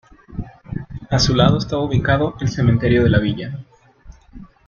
[1.11, 3.59] A su lado estaba ubicado el cementerio de la villa.